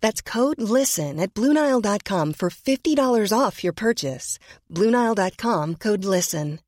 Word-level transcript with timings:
That's 0.00 0.22
code 0.22 0.60
LISTEN 0.60 1.18
at 1.20 1.34
Bluenile.com 1.34 2.32
for 2.34 2.50
$50 2.50 3.32
off 3.38 3.64
your 3.64 3.72
purchase. 3.72 4.38
Bluenile.com 4.72 5.74
code 5.76 6.04
LISTEN. 6.04 6.60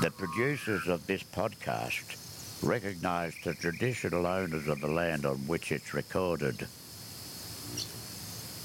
The 0.00 0.10
producers 0.10 0.86
of 0.86 1.06
this 1.06 1.22
podcast 1.22 2.18
recognise 2.62 3.34
the 3.42 3.54
traditional 3.54 4.26
owners 4.26 4.68
of 4.68 4.80
the 4.80 4.88
land 4.88 5.24
on 5.24 5.36
which 5.46 5.72
it's 5.72 5.94
recorded. 5.94 6.66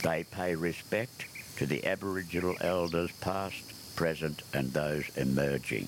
They 0.03 0.25
pay 0.25 0.55
respect 0.55 1.27
to 1.57 1.65
the 1.65 1.85
Aboriginal 1.85 2.55
elders 2.59 3.11
past, 3.21 3.63
present 3.99 4.43
and 4.53 4.71
those 4.71 5.09
emerging. 5.17 5.85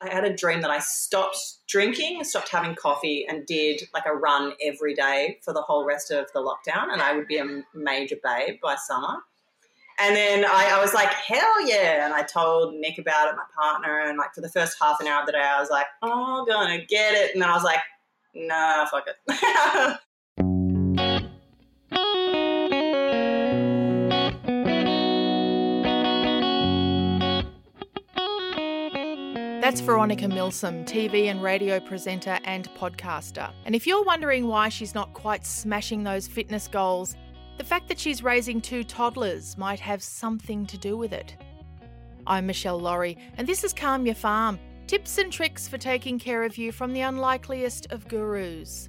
I 0.00 0.08
had 0.10 0.24
a 0.24 0.34
dream 0.34 0.62
that 0.62 0.70
I 0.70 0.78
stopped 0.78 1.36
drinking, 1.68 2.24
stopped 2.24 2.48
having 2.48 2.74
coffee, 2.74 3.26
and 3.28 3.44
did 3.44 3.82
like 3.92 4.06
a 4.06 4.14
run 4.14 4.54
every 4.64 4.94
day 4.94 5.40
for 5.44 5.52
the 5.52 5.60
whole 5.60 5.84
rest 5.84 6.10
of 6.10 6.32
the 6.32 6.40
lockdown, 6.40 6.90
and 6.90 7.02
I 7.02 7.14
would 7.14 7.26
be 7.26 7.36
a 7.36 7.64
major 7.74 8.16
babe 8.24 8.54
by 8.62 8.76
summer. 8.76 9.18
And 9.98 10.16
then 10.16 10.46
I, 10.46 10.70
I, 10.76 10.80
was 10.80 10.94
like, 10.94 11.10
hell 11.10 11.68
yeah. 11.68 12.06
And 12.06 12.14
I 12.14 12.22
told 12.22 12.76
Nick 12.76 12.96
about 12.96 13.28
it, 13.28 13.36
my 13.36 13.42
partner. 13.60 14.08
And 14.08 14.16
like 14.16 14.32
for 14.32 14.40
the 14.40 14.48
first 14.48 14.78
half 14.80 15.00
an 15.00 15.06
hour 15.06 15.20
of 15.20 15.26
the 15.26 15.32
day, 15.32 15.38
I 15.38 15.60
was 15.60 15.68
like, 15.70 15.86
oh, 16.02 16.40
I'm 16.40 16.46
gonna 16.46 16.82
get 16.86 17.12
it. 17.12 17.34
And 17.34 17.42
then 17.42 17.50
I 17.50 17.54
was 17.54 17.64
like, 17.64 17.80
nah, 18.34 18.86
fuck 18.86 19.04
it. 19.06 19.98
That's 29.68 29.82
Veronica 29.82 30.26
Milsom, 30.26 30.86
TV 30.86 31.26
and 31.26 31.42
radio 31.42 31.78
presenter 31.78 32.38
and 32.44 32.70
podcaster. 32.70 33.52
And 33.66 33.74
if 33.74 33.86
you're 33.86 34.02
wondering 34.02 34.46
why 34.46 34.70
she's 34.70 34.94
not 34.94 35.12
quite 35.12 35.44
smashing 35.44 36.02
those 36.02 36.26
fitness 36.26 36.68
goals, 36.68 37.14
the 37.58 37.64
fact 37.64 37.86
that 37.88 37.98
she's 37.98 38.22
raising 38.22 38.62
two 38.62 38.82
toddlers 38.82 39.58
might 39.58 39.78
have 39.78 40.02
something 40.02 40.64
to 40.64 40.78
do 40.78 40.96
with 40.96 41.12
it. 41.12 41.36
I'm 42.26 42.46
Michelle 42.46 42.80
Laurie, 42.80 43.18
and 43.36 43.46
this 43.46 43.62
is 43.62 43.74
Calm 43.74 44.06
Your 44.06 44.14
Farm 44.14 44.58
tips 44.86 45.18
and 45.18 45.30
tricks 45.30 45.68
for 45.68 45.76
taking 45.76 46.18
care 46.18 46.44
of 46.44 46.56
you 46.56 46.72
from 46.72 46.94
the 46.94 47.02
unlikeliest 47.02 47.88
of 47.90 48.08
gurus. 48.08 48.88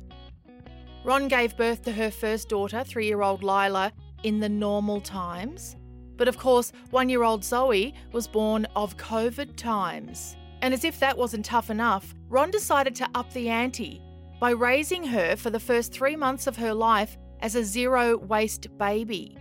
Ron 1.03 1.27
gave 1.27 1.57
birth 1.57 1.81
to 1.83 1.91
her 1.91 2.09
first 2.09 2.47
daughter, 2.47 2.85
three 2.85 3.05
year 3.05 3.21
old 3.21 3.43
Lila, 3.43 3.91
in 4.23 4.39
the 4.39 4.47
normal 4.47 5.01
times. 5.01 5.75
But 6.15 6.29
of 6.29 6.37
course, 6.37 6.71
one 6.91 7.09
year 7.09 7.23
old 7.23 7.43
Zoe 7.43 7.93
was 8.13 8.29
born 8.29 8.65
of 8.77 8.95
COVID 8.95 9.57
times. 9.57 10.37
And 10.61 10.73
as 10.73 10.83
if 10.83 10.99
that 10.99 11.17
wasn't 11.17 11.45
tough 11.45 11.69
enough, 11.69 12.13
Ron 12.27 12.51
decided 12.51 12.95
to 12.95 13.09
up 13.15 13.31
the 13.33 13.49
ante 13.49 14.01
by 14.39 14.51
raising 14.51 15.03
her 15.03 15.35
for 15.35 15.49
the 15.49 15.59
first 15.59 15.91
three 15.91 16.15
months 16.15 16.47
of 16.47 16.57
her 16.57 16.73
life 16.73 17.17
as 17.41 17.55
a 17.55 17.63
zero 17.63 18.17
waste 18.17 18.67
baby. 18.77 19.37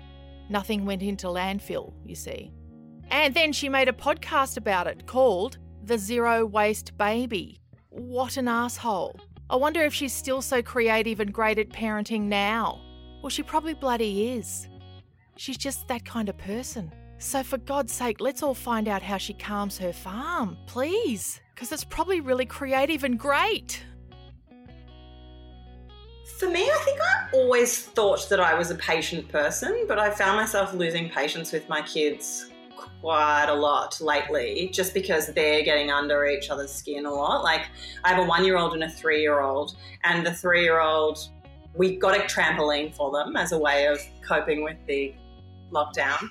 Nothing 0.48 0.84
went 0.84 1.02
into 1.02 1.26
landfill, 1.26 1.92
you 2.04 2.14
see. 2.14 2.52
And 3.10 3.34
then 3.34 3.52
she 3.52 3.68
made 3.68 3.88
a 3.88 3.92
podcast 3.92 4.56
about 4.56 4.86
it 4.86 5.06
called 5.06 5.58
The 5.84 5.98
Zero 5.98 6.44
Waste 6.44 6.96
Baby. 6.98 7.60
What 7.88 8.36
an 8.36 8.48
asshole. 8.48 9.18
I 9.50 9.56
wonder 9.56 9.82
if 9.82 9.94
she's 9.94 10.12
still 10.12 10.42
so 10.42 10.62
creative 10.62 11.20
and 11.20 11.32
great 11.32 11.58
at 11.58 11.70
parenting 11.70 12.22
now. 12.22 12.80
Well, 13.22 13.30
she 13.30 13.42
probably 13.42 13.74
bloody 13.74 14.30
is. 14.32 14.68
She's 15.36 15.56
just 15.56 15.88
that 15.88 16.04
kind 16.04 16.28
of 16.28 16.36
person. 16.36 16.92
So, 17.20 17.42
for 17.42 17.58
God's 17.58 17.92
sake, 17.92 18.20
let's 18.20 18.44
all 18.44 18.54
find 18.54 18.86
out 18.86 19.02
how 19.02 19.16
she 19.16 19.34
calms 19.34 19.76
her 19.78 19.92
farm, 19.92 20.56
please, 20.66 21.40
because 21.52 21.72
it's 21.72 21.82
probably 21.82 22.20
really 22.20 22.46
creative 22.46 23.02
and 23.02 23.18
great. 23.18 23.82
For 26.38 26.48
me, 26.48 26.62
I 26.62 26.78
think 26.84 27.00
I 27.00 27.28
always 27.32 27.86
thought 27.86 28.28
that 28.28 28.38
I 28.38 28.54
was 28.54 28.70
a 28.70 28.76
patient 28.76 29.28
person, 29.28 29.84
but 29.88 29.98
I 29.98 30.10
found 30.10 30.36
myself 30.36 30.72
losing 30.72 31.10
patience 31.10 31.50
with 31.50 31.68
my 31.68 31.82
kids 31.82 32.50
quite 33.00 33.46
a 33.48 33.54
lot 33.54 34.00
lately 34.00 34.70
just 34.72 34.94
because 34.94 35.26
they're 35.34 35.64
getting 35.64 35.90
under 35.90 36.24
each 36.24 36.50
other's 36.50 36.72
skin 36.72 37.04
a 37.04 37.12
lot. 37.12 37.42
Like, 37.42 37.66
I 38.04 38.10
have 38.10 38.24
a 38.24 38.28
one 38.28 38.44
year 38.44 38.56
old 38.56 38.74
and 38.74 38.84
a 38.84 38.88
three 38.88 39.22
year 39.22 39.40
old, 39.40 39.76
and 40.04 40.24
the 40.24 40.32
three 40.32 40.62
year 40.62 40.80
old, 40.80 41.18
we 41.74 41.96
got 41.96 42.16
a 42.16 42.20
trampoline 42.20 42.94
for 42.94 43.10
them 43.10 43.34
as 43.34 43.50
a 43.50 43.58
way 43.58 43.86
of 43.86 44.00
coping 44.22 44.62
with 44.62 44.76
the 44.86 45.12
lockdown. 45.70 46.28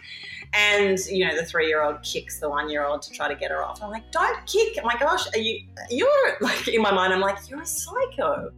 And 0.53 0.97
you 1.09 1.27
know, 1.27 1.35
the 1.35 1.45
three-year-old 1.45 2.01
kicks 2.03 2.39
the 2.39 2.49
one-year-old 2.49 3.01
to 3.03 3.11
try 3.11 3.27
to 3.27 3.35
get 3.35 3.51
her 3.51 3.63
off. 3.63 3.81
I'm 3.83 3.89
like, 3.89 4.11
"Don't 4.11 4.45
kick!" 4.45 4.77
My 4.83 4.95
gosh, 4.97 5.27
are 5.33 5.39
you? 5.39 5.61
You're 5.89 6.37
like 6.41 6.67
in 6.67 6.81
my 6.81 6.91
mind. 6.91 7.13
I'm 7.13 7.21
like, 7.21 7.37
"You're 7.49 7.61
a 7.61 7.65
psycho." 7.65 8.51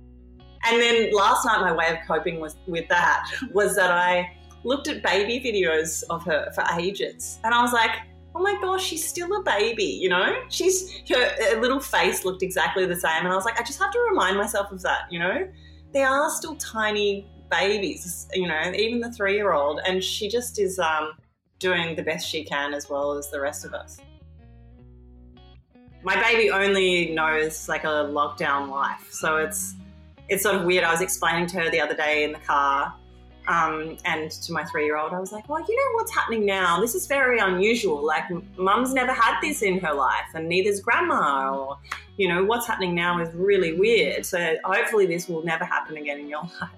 And 0.65 0.81
then 0.81 1.11
last 1.13 1.45
night, 1.45 1.61
my 1.61 1.71
way 1.71 1.87
of 1.89 1.97
coping 2.05 2.39
was 2.39 2.57
with 2.67 2.87
that 2.89 3.29
was 3.53 3.75
that 3.75 3.91
I 3.91 4.35
looked 4.63 4.87
at 4.89 5.01
baby 5.01 5.39
videos 5.39 6.03
of 6.09 6.23
her 6.25 6.51
for 6.53 6.63
ages, 6.79 7.39
and 7.43 7.53
I 7.53 7.61
was 7.61 7.73
like, 7.73 7.91
"Oh 8.35 8.39
my 8.39 8.55
gosh, 8.61 8.85
she's 8.85 9.07
still 9.07 9.33
a 9.35 9.43
baby." 9.43 9.85
You 9.85 10.09
know, 10.09 10.43
she's 10.49 11.01
her, 11.09 11.53
her 11.53 11.61
little 11.61 11.79
face 11.79 12.25
looked 12.25 12.43
exactly 12.43 12.85
the 12.85 12.95
same, 12.95 13.23
and 13.23 13.29
I 13.29 13.35
was 13.35 13.45
like, 13.45 13.59
I 13.59 13.63
just 13.63 13.79
have 13.79 13.91
to 13.91 13.99
remind 14.09 14.37
myself 14.37 14.71
of 14.71 14.81
that. 14.83 15.11
You 15.11 15.19
know, 15.19 15.47
they 15.93 16.03
are 16.03 16.29
still 16.29 16.55
tiny 16.57 17.27
babies. 17.49 18.27
You 18.33 18.47
know, 18.47 18.71
even 18.75 18.99
the 18.99 19.11
three-year-old, 19.11 19.81
and 19.85 20.03
she 20.03 20.29
just 20.29 20.59
is 20.59 20.79
um, 20.79 21.13
doing 21.59 21.95
the 21.95 22.03
best 22.03 22.27
she 22.27 22.43
can 22.43 22.73
as 22.73 22.89
well 22.89 23.13
as 23.13 23.29
the 23.29 23.39
rest 23.39 23.65
of 23.65 23.73
us. 23.73 23.99
My 26.01 26.21
baby 26.21 26.49
only 26.49 27.11
knows 27.11 27.67
like 27.67 27.83
a 27.83 28.07
lockdown 28.09 28.69
life, 28.69 29.07
so 29.11 29.37
it's 29.37 29.75
it's 30.29 30.43
sort 30.43 30.55
of 30.55 30.63
weird. 30.63 30.83
I 30.83 30.91
was 30.91 31.01
explaining 31.01 31.47
to 31.47 31.59
her 31.59 31.69
the 31.69 31.81
other 31.81 31.95
day 31.95 32.23
in 32.23 32.31
the 32.31 32.39
car, 32.39 32.93
um, 33.49 33.97
and 34.05 34.29
to 34.29 34.53
my 34.53 34.63
three 34.65 34.85
year 34.85 34.97
old, 34.97 35.11
I 35.11 35.19
was 35.19 35.31
like, 35.31 35.49
well, 35.49 35.59
you 35.67 35.75
know 35.75 35.97
what's 35.97 36.13
happening 36.13 36.45
now? 36.45 36.79
This 36.79 36.93
is 36.93 37.07
very 37.07 37.39
unusual. 37.39 38.05
Like, 38.05 38.25
mum's 38.57 38.93
never 38.93 39.11
had 39.11 39.41
this 39.41 39.63
in 39.63 39.79
her 39.79 39.93
life, 39.93 40.29
and 40.35 40.47
neither's 40.47 40.79
grandma, 40.79 41.57
or, 41.57 41.77
you 42.17 42.27
know, 42.27 42.45
what's 42.45 42.67
happening 42.67 42.93
now 42.93 43.19
is 43.19 43.33
really 43.33 43.73
weird. 43.73 44.23
So, 44.25 44.55
hopefully, 44.63 45.07
this 45.07 45.27
will 45.27 45.43
never 45.43 45.65
happen 45.65 45.97
again 45.97 46.19
in 46.19 46.29
your 46.29 46.41
life. 46.61 46.69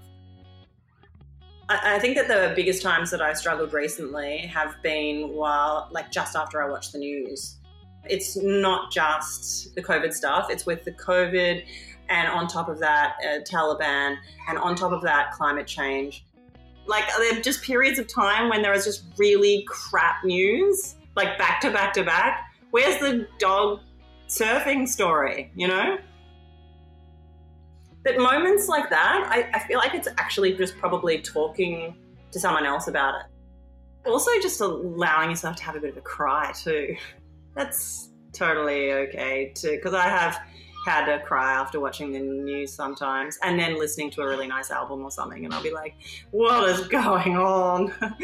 I, 1.84 2.00
think 2.00 2.18
that 2.18 2.28
the 2.28 2.54
biggest 2.56 2.82
times 2.82 3.12
that 3.12 3.22
I 3.22 3.34
struggled 3.34 3.74
recently 3.74 4.40
have 4.40 4.76
been 4.82 5.30
while, 5.30 5.88
like, 5.92 6.12
just 6.12 6.36
after 6.36 6.62
I 6.62 6.70
watched 6.70 6.92
the 6.92 7.00
news. 7.00 7.58
It's 8.06 8.36
not 8.36 8.92
just 8.92 9.76
the 9.76 9.82
COVID 9.82 10.12
stuff, 10.14 10.48
it's 10.50 10.66
with 10.66 10.84
the 10.84 10.92
COVID 10.92 11.64
and 12.10 12.28
on 12.28 12.48
top 12.48 12.68
of 12.68 12.80
that, 12.80 13.16
uh, 13.24 13.40
Taliban, 13.40 14.18
and 14.50 14.58
on 14.58 14.76
top 14.76 14.92
of 14.92 15.02
that, 15.04 15.32
climate 15.32 15.66
change. 15.66 16.26
Like, 16.86 17.06
there 17.18 17.38
are 17.38 17.42
just 17.42 17.62
periods 17.62 18.00
of 18.00 18.08
time 18.08 18.50
when 18.50 18.62
there 18.62 18.74
is 18.74 18.84
just 18.84 19.04
really 19.18 19.64
crap 19.68 20.24
news, 20.26 20.96
like 21.16 21.38
back 21.38 21.62
to 21.62 21.72
back 21.72 21.94
to 21.94 22.04
back. 22.04 22.54
Where's 22.72 23.00
the 23.00 23.28
dog 23.40 23.80
surfing 24.28 24.88
story, 24.88 25.52
you 25.56 25.68
know? 25.68 25.98
But 28.04 28.18
moments 28.18 28.68
like 28.68 28.90
that, 28.90 29.28
I, 29.30 29.50
I 29.56 29.60
feel 29.68 29.78
like 29.78 29.94
it's 29.94 30.08
actually 30.18 30.54
just 30.56 30.78
probably 30.78 31.22
talking 31.22 31.96
to 32.32 32.40
someone 32.40 32.66
else 32.66 32.88
about 32.88 33.16
it. 33.16 34.10
Also, 34.10 34.32
just 34.42 34.60
allowing 34.62 35.30
yourself 35.30 35.56
to 35.58 35.64
have 35.64 35.76
a 35.76 35.80
bit 35.80 35.92
of 35.92 35.98
a 35.98 36.02
cry 36.02 36.52
too. 36.54 36.96
That's 37.56 38.10
totally 38.34 38.92
okay 38.94 39.52
too, 39.56 39.72
because 39.72 39.94
I 39.94 40.08
have 40.08 40.40
had 40.86 41.08
a 41.10 41.20
cry 41.20 41.54
after 41.54 41.80
watching 41.80 42.12
the 42.12 42.20
news 42.20 42.74
sometimes 42.74 43.38
and 43.44 43.60
then 43.60 43.78
listening 43.78 44.10
to 44.12 44.22
a 44.22 44.28
really 44.28 44.48
nice 44.48 44.72
album 44.72 45.04
or 45.04 45.12
something, 45.12 45.46
and 45.46 45.54
I'll 45.54 45.62
be 45.62 45.72
like, 45.72 45.94
what 46.32 46.68
is 46.70 46.88
going 46.88 47.38
on? 47.38 47.94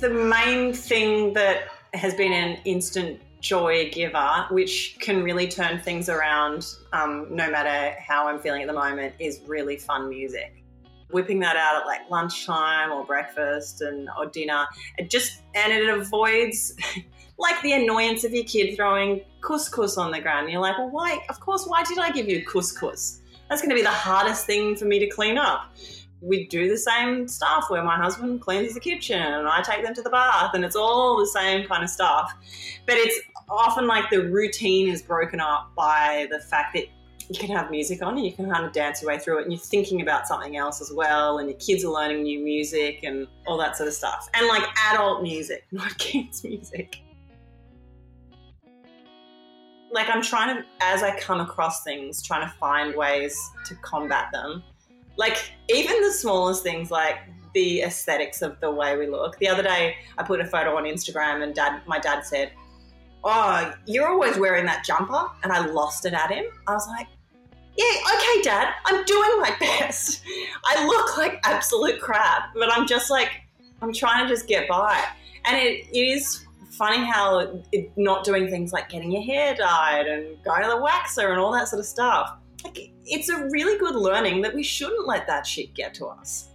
the 0.00 0.10
main 0.10 0.72
thing 0.72 1.32
that 1.34 1.68
has 1.96 2.14
been 2.14 2.32
an 2.32 2.58
instant 2.64 3.20
joy 3.40 3.90
giver, 3.92 4.46
which 4.50 4.96
can 5.00 5.22
really 5.22 5.48
turn 5.48 5.78
things 5.80 6.08
around 6.08 6.66
um, 6.92 7.26
no 7.30 7.50
matter 7.50 7.98
how 8.00 8.28
I'm 8.28 8.38
feeling 8.40 8.62
at 8.62 8.68
the 8.68 8.74
moment, 8.74 9.14
is 9.18 9.40
really 9.46 9.76
fun 9.76 10.08
music. 10.08 10.64
Whipping 11.10 11.38
that 11.40 11.56
out 11.56 11.80
at 11.80 11.86
like 11.86 12.10
lunchtime 12.10 12.90
or 12.90 13.04
breakfast 13.04 13.80
and 13.80 14.08
or 14.18 14.26
dinner, 14.26 14.66
it 14.98 15.08
just 15.08 15.42
and 15.54 15.72
it 15.72 15.88
avoids 15.88 16.74
like 17.38 17.62
the 17.62 17.72
annoyance 17.72 18.24
of 18.24 18.32
your 18.32 18.44
kid 18.44 18.74
throwing 18.74 19.20
couscous 19.40 19.96
on 19.96 20.10
the 20.10 20.20
ground. 20.20 20.44
And 20.44 20.52
You're 20.52 20.62
like, 20.62 20.76
well, 20.78 20.90
why? 20.90 21.24
Of 21.28 21.38
course, 21.38 21.64
why 21.66 21.84
did 21.84 21.98
I 21.98 22.10
give 22.10 22.28
you 22.28 22.44
couscous? 22.44 23.20
That's 23.48 23.62
going 23.62 23.70
to 23.70 23.76
be 23.76 23.82
the 23.82 23.88
hardest 23.88 24.46
thing 24.46 24.74
for 24.74 24.86
me 24.86 24.98
to 24.98 25.06
clean 25.06 25.38
up 25.38 25.72
we 26.26 26.46
do 26.48 26.68
the 26.68 26.76
same 26.76 27.28
stuff 27.28 27.70
where 27.70 27.84
my 27.84 27.96
husband 27.96 28.40
cleans 28.40 28.74
the 28.74 28.80
kitchen 28.80 29.20
and 29.20 29.46
I 29.48 29.62
take 29.62 29.84
them 29.84 29.94
to 29.94 30.02
the 30.02 30.10
bath 30.10 30.54
and 30.54 30.64
it's 30.64 30.76
all 30.76 31.18
the 31.18 31.26
same 31.26 31.66
kind 31.66 31.84
of 31.84 31.90
stuff. 31.90 32.32
But 32.84 32.96
it's 32.96 33.18
often 33.48 33.86
like 33.86 34.10
the 34.10 34.28
routine 34.28 34.88
is 34.88 35.02
broken 35.02 35.40
up 35.40 35.72
by 35.76 36.26
the 36.30 36.40
fact 36.40 36.74
that 36.74 36.86
you 37.28 37.38
can 37.38 37.50
have 37.50 37.70
music 37.70 38.02
on 38.02 38.16
and 38.16 38.24
you 38.24 38.32
can 38.32 38.50
kind 38.50 38.64
of 38.64 38.72
dance 38.72 39.02
your 39.02 39.10
way 39.10 39.18
through 39.18 39.38
it 39.38 39.42
and 39.44 39.52
you're 39.52 39.60
thinking 39.60 40.00
about 40.00 40.26
something 40.26 40.56
else 40.56 40.80
as 40.80 40.92
well 40.92 41.38
and 41.38 41.48
your 41.48 41.58
kids 41.58 41.84
are 41.84 41.92
learning 41.92 42.22
new 42.22 42.40
music 42.40 43.00
and 43.02 43.26
all 43.46 43.56
that 43.56 43.76
sort 43.76 43.88
of 43.88 43.94
stuff. 43.94 44.28
And 44.34 44.46
like 44.48 44.64
adult 44.90 45.22
music, 45.22 45.64
not 45.70 45.96
kids 45.98 46.42
music. 46.42 47.02
Like 49.92 50.08
I'm 50.08 50.22
trying 50.22 50.56
to, 50.56 50.64
as 50.80 51.02
I 51.02 51.18
come 51.18 51.40
across 51.40 51.84
things, 51.84 52.20
trying 52.20 52.46
to 52.48 52.54
find 52.58 52.94
ways 52.96 53.38
to 53.66 53.74
combat 53.76 54.28
them 54.32 54.62
like 55.16 55.52
even 55.68 56.00
the 56.02 56.12
smallest 56.12 56.62
things 56.62 56.90
like 56.90 57.18
the 57.54 57.82
aesthetics 57.82 58.42
of 58.42 58.60
the 58.60 58.70
way 58.70 58.96
we 58.96 59.06
look. 59.06 59.38
The 59.38 59.48
other 59.48 59.62
day, 59.62 59.96
I 60.18 60.22
put 60.22 60.40
a 60.40 60.44
photo 60.44 60.76
on 60.76 60.84
Instagram, 60.84 61.42
and 61.42 61.54
dad, 61.54 61.80
my 61.86 61.98
dad 61.98 62.24
said, 62.24 62.52
"Oh, 63.24 63.72
you're 63.86 64.08
always 64.08 64.36
wearing 64.38 64.66
that 64.66 64.84
jumper," 64.84 65.30
and 65.42 65.52
I 65.52 65.64
lost 65.66 66.04
it 66.04 66.12
at 66.12 66.30
him. 66.30 66.44
I 66.66 66.74
was 66.74 66.86
like, 66.88 67.06
"Yeah, 67.76 68.14
okay, 68.14 68.42
Dad, 68.42 68.74
I'm 68.84 69.04
doing 69.04 69.40
my 69.40 69.56
best. 69.60 70.22
I 70.66 70.86
look 70.86 71.16
like 71.16 71.40
absolute 71.44 72.00
crap, 72.00 72.54
but 72.54 72.70
I'm 72.70 72.86
just 72.86 73.10
like, 73.10 73.30
I'm 73.80 73.92
trying 73.92 74.26
to 74.26 74.32
just 74.32 74.46
get 74.46 74.68
by." 74.68 75.02
And 75.46 75.56
it, 75.56 75.86
it 75.92 75.98
is 75.98 76.44
funny 76.72 77.04
how 77.04 77.62
it, 77.72 77.90
not 77.96 78.22
doing 78.22 78.48
things 78.50 78.70
like 78.70 78.90
getting 78.90 79.10
your 79.10 79.22
hair 79.22 79.54
dyed 79.54 80.06
and 80.06 80.36
going 80.44 80.62
to 80.62 80.68
the 80.68 80.76
waxer 80.76 81.30
and 81.30 81.40
all 81.40 81.52
that 81.52 81.68
sort 81.68 81.80
of 81.80 81.86
stuff 81.86 82.36
like, 82.64 82.90
it's 83.04 83.28
a 83.28 83.48
really 83.50 83.78
good 83.78 83.94
learning 83.94 84.42
that 84.42 84.54
we 84.54 84.62
shouldn't 84.62 85.06
let 85.06 85.26
that 85.26 85.46
shit 85.46 85.74
get 85.74 85.94
to 85.94 86.06
us. 86.06 86.48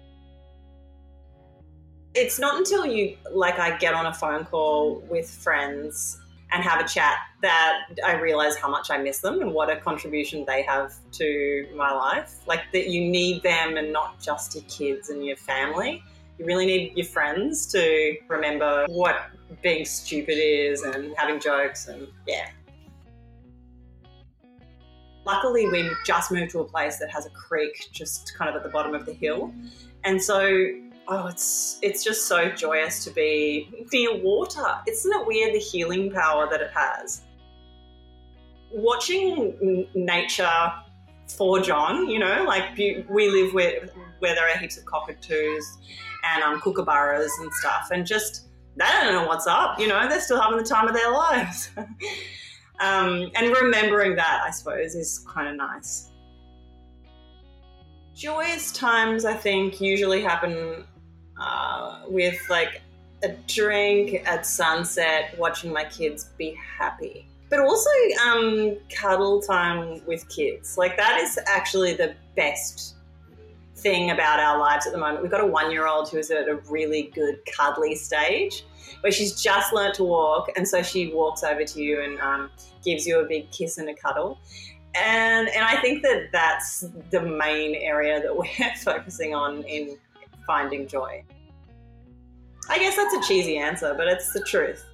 It's 2.14 2.40
not 2.40 2.58
until 2.58 2.86
you, 2.86 3.16
like, 3.32 3.60
I 3.60 3.78
get 3.78 3.94
on 3.94 4.08
a 4.08 4.14
phone 4.14 4.46
call 4.46 5.02
with 5.10 5.30
friends 5.30 6.20
and 6.52 6.62
have 6.62 6.84
a 6.84 6.88
chat 6.88 7.16
that 7.42 7.86
I 8.06 8.16
realize 8.16 8.58
how 8.58 8.70
much 8.70 8.92
I 8.92 8.98
miss 8.98 9.20
them 9.20 9.40
and 9.40 9.54
what 9.54 9.70
a 9.70 9.78
contribution 9.78 10.44
they 10.46 10.64
have 10.64 10.94
to 11.14 11.68
my 11.74 11.92
life. 11.94 12.40
Like, 12.46 12.64
that 12.74 12.90
you 12.90 13.10
need 13.10 13.44
them 13.44 13.78
and 13.78 13.94
not 13.94 14.20
just 14.20 14.56
your 14.56 14.66
kids 14.66 15.10
and 15.10 15.26
your 15.26 15.38
family. 15.38 16.04
You 16.38 16.46
really 16.46 16.66
need 16.66 16.98
your 16.98 17.06
friends 17.06 17.68
to 17.68 18.18
remember 18.28 18.86
what 18.90 19.30
being 19.62 19.86
stupid 19.86 20.38
is 20.38 20.82
and 20.82 21.14
having 21.16 21.40
jokes 21.40 21.88
and 21.88 22.08
yeah, 22.28 22.50
Luckily, 25.32 25.66
we 25.70 25.90
just 26.06 26.30
moved 26.30 26.52
to 26.52 26.60
a 26.60 26.66
place 26.66 26.98
that 26.98 27.10
has 27.10 27.26
a 27.26 27.30
creek 27.30 27.88
just 27.94 28.34
kind 28.38 28.50
of 28.50 28.56
at 28.58 28.64
the 28.64 28.70
bottom 28.70 28.94
of 28.94 29.06
the 29.06 29.14
hill. 29.14 29.54
And 30.04 30.22
so, 30.22 30.68
oh, 31.08 31.28
it's 31.28 31.80
it's 31.82 32.04
just 32.04 32.28
so 32.28 32.50
joyous 32.50 33.06
to 33.06 33.12
be 33.12 33.70
near 33.94 34.22
water. 34.22 34.66
Isn't 34.86 35.14
it 35.14 35.26
weird 35.26 35.56
the 35.56 35.60
healing 35.60 36.12
power 36.12 36.50
that 36.50 36.60
it 36.60 36.72
has? 36.76 37.22
Watching 38.72 39.88
nature 39.94 40.74
for 41.38 41.62
John, 41.62 42.10
you 42.10 42.20
know, 42.20 42.44
like 42.46 42.78
we 42.78 43.06
live 43.08 43.54
where, 43.54 43.88
where 44.20 44.36
there 44.36 44.50
are 44.50 44.58
heaps 44.58 44.78
of 44.78 44.84
cockatoos 44.84 45.78
and 46.26 46.44
um, 46.44 46.60
kookaburras 46.60 47.32
and 47.40 47.54
stuff, 47.54 47.88
and 47.94 48.06
just 48.06 48.50
they 48.76 48.86
don't 48.86 49.14
know 49.14 49.28
what's 49.28 49.48
up, 49.48 49.80
you 49.80 49.88
know, 49.88 50.10
they're 50.10 50.20
still 50.20 50.42
having 50.42 50.58
the 50.58 50.64
time 50.64 50.90
of 50.90 50.94
their 50.94 51.12
lives. 51.26 51.70
Um, 52.82 53.30
and 53.36 53.56
remembering 53.56 54.16
that, 54.16 54.42
I 54.46 54.50
suppose, 54.50 54.96
is 54.96 55.20
kind 55.28 55.48
of 55.48 55.56
nice. 55.56 56.10
Joyous 58.16 58.72
times, 58.72 59.24
I 59.24 59.34
think, 59.34 59.80
usually 59.80 60.22
happen 60.22 60.84
uh, 61.40 62.02
with 62.08 62.40
like 62.50 62.82
a 63.24 63.30
drink 63.48 64.24
at 64.26 64.46
sunset, 64.46 65.36
watching 65.38 65.72
my 65.72 65.84
kids 65.86 66.32
be 66.38 66.58
happy. 66.78 67.28
But 67.50 67.60
also 67.60 67.90
um, 68.26 68.78
cuddle 68.90 69.42
time 69.42 70.02
with 70.08 70.28
kids. 70.30 70.78
Like, 70.78 70.98
that 70.98 71.20
is 71.20 71.38
actually 71.46 71.94
the 71.94 72.16
best 72.36 72.96
thing 73.76 74.12
about 74.12 74.40
our 74.40 74.58
lives 74.58 74.88
at 74.88 74.94
the 74.94 75.00
moment. 75.00 75.22
We've 75.22 75.32
got 75.32 75.42
a 75.42 75.46
one 75.46 75.72
year 75.72 75.88
old 75.88 76.10
who's 76.10 76.32
at 76.32 76.48
a 76.48 76.56
really 76.70 77.12
good 77.14 77.40
cuddly 77.46 77.96
stage 77.96 78.66
where 79.02 79.12
she's 79.12 79.42
just 79.42 79.74
learnt 79.74 79.96
to 79.96 80.04
walk, 80.04 80.50
and 80.56 80.68
so 80.68 80.82
she 80.82 81.14
walks 81.14 81.44
over 81.44 81.64
to 81.64 81.82
you 81.82 82.02
and 82.02 82.20
um, 82.20 82.52
gives 82.84 83.06
you 83.06 83.20
a 83.20 83.26
big 83.26 83.52
kiss 83.52 83.78
and 83.78 83.90
a 83.90 83.96
cuddle. 83.96 84.40
And 84.96 85.48
and 85.50 85.64
I 85.64 85.80
think 85.82 86.04
that 86.04 86.32
that's 86.32 86.86
the 87.12 87.22
main 87.22 87.76
area 87.76 88.22
that 88.22 88.36
we're 88.38 88.76
focusing 88.84 89.34
on 89.34 89.64
in 89.64 89.98
finding 90.46 90.88
joy. 90.88 91.24
I 92.70 92.78
guess 92.78 92.96
that's 92.96 93.14
a 93.14 93.22
cheesy 93.28 93.58
answer, 93.58 93.94
but 93.96 94.08
it's 94.08 94.34
the 94.34 94.42
truth. 94.42 94.86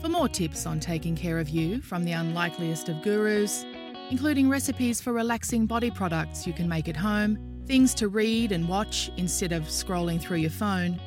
For 0.00 0.08
more 0.08 0.28
tips 0.28 0.66
on 0.66 0.80
taking 0.80 1.16
care 1.16 1.38
of 1.38 1.48
you 1.48 1.80
from 1.80 2.04
the 2.04 2.12
unlikeliest 2.12 2.90
of 2.90 3.02
gurus, 3.02 3.64
including 4.10 4.50
recipes 4.50 5.00
for 5.00 5.12
relaxing 5.12 5.66
body 5.66 5.90
products 5.90 6.46
you 6.46 6.52
can 6.52 6.68
make 6.68 6.88
at 6.88 6.96
home, 6.96 7.38
things 7.66 7.94
to 7.94 8.08
read 8.08 8.52
and 8.52 8.68
watch 8.68 9.10
instead 9.16 9.52
of 9.52 9.62
scrolling 9.62 10.20
through 10.20 10.36
your 10.36 10.50
phone, 10.50 11.00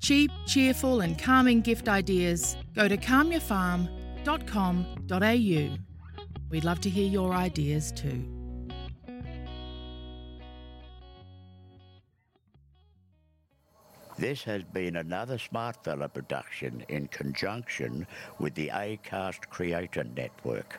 Cheap, 0.00 0.32
cheerful, 0.46 1.02
and 1.02 1.18
calming 1.18 1.60
gift 1.60 1.86
ideas, 1.88 2.56
go 2.74 2.88
to 2.88 2.96
calmyourfarm.com.au. 2.96 5.78
We'd 6.48 6.64
love 6.64 6.80
to 6.80 6.90
hear 6.90 7.06
your 7.06 7.34
ideas 7.34 7.92
too. 7.92 8.24
This 14.18 14.42
has 14.44 14.64
been 14.64 14.96
another 14.96 15.38
Smartfella 15.38 16.12
production 16.12 16.84
in 16.88 17.06
conjunction 17.08 18.06
with 18.38 18.54
the 18.54 18.68
ACAST 18.68 19.48
Creator 19.48 20.04
Network. 20.14 20.78